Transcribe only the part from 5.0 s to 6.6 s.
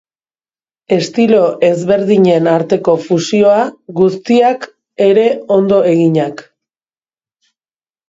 ere ondo eginak.